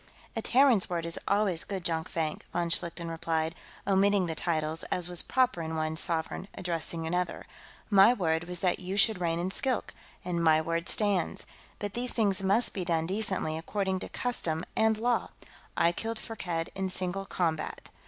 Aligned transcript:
"A 0.35 0.41
Terran's 0.41 0.89
word 0.89 1.05
is 1.05 1.19
always 1.27 1.63
good, 1.63 1.85
Jonkvank," 1.85 2.41
von 2.51 2.71
Schlichten 2.71 3.07
replied, 3.07 3.53
omitting 3.85 4.25
the 4.25 4.33
titles, 4.33 4.81
as 4.85 5.07
was 5.07 5.21
proper 5.21 5.61
in 5.61 5.75
one 5.75 5.95
sovereign 5.95 6.47
addressing 6.55 7.05
another. 7.05 7.45
"My 7.91 8.11
word 8.11 8.45
was 8.45 8.61
that 8.61 8.79
you 8.79 8.97
should 8.97 9.21
reign 9.21 9.37
in 9.37 9.51
Skilk, 9.51 9.93
and 10.25 10.43
my 10.43 10.59
word 10.59 10.89
stands. 10.89 11.45
But 11.77 11.93
these 11.93 12.13
things 12.13 12.41
must 12.41 12.73
be 12.73 12.83
done 12.83 13.05
decently, 13.05 13.59
according 13.59 13.99
to 13.99 14.09
custom 14.09 14.63
and 14.75 14.97
law. 14.97 15.29
I 15.77 15.91
killed 15.91 16.17
Firkked 16.17 16.69
in 16.73 16.89
single 16.89 17.25
combat. 17.25 17.91